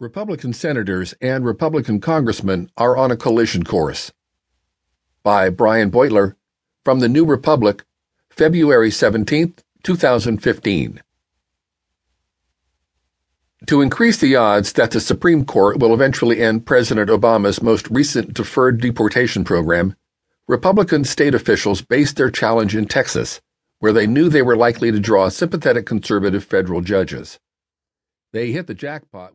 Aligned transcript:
Republican 0.00 0.54
senators 0.54 1.12
and 1.20 1.44
Republican 1.44 2.00
congressmen 2.00 2.70
are 2.74 2.96
on 2.96 3.10
a 3.10 3.16
collision 3.18 3.62
course. 3.62 4.10
By 5.22 5.50
Brian 5.50 5.90
Beutler 5.90 6.36
from 6.86 7.00
the 7.00 7.08
New 7.08 7.26
Republic, 7.26 7.84
February 8.30 8.90
17, 8.90 9.56
2015. 9.82 11.02
To 13.66 13.82
increase 13.82 14.16
the 14.16 14.36
odds 14.36 14.72
that 14.72 14.92
the 14.92 15.00
Supreme 15.00 15.44
Court 15.44 15.78
will 15.78 15.92
eventually 15.92 16.40
end 16.40 16.64
President 16.64 17.10
Obama's 17.10 17.62
most 17.62 17.86
recent 17.90 18.32
deferred 18.32 18.80
deportation 18.80 19.44
program, 19.44 19.94
Republican 20.48 21.04
state 21.04 21.34
officials 21.34 21.82
based 21.82 22.16
their 22.16 22.30
challenge 22.30 22.74
in 22.74 22.86
Texas, 22.86 23.42
where 23.80 23.92
they 23.92 24.06
knew 24.06 24.30
they 24.30 24.40
were 24.40 24.56
likely 24.56 24.90
to 24.90 24.98
draw 24.98 25.28
sympathetic 25.28 25.84
conservative 25.84 26.42
federal 26.42 26.80
judges. 26.80 27.38
They 28.32 28.52
hit 28.52 28.66
the 28.66 28.74
jackpot 28.74 29.28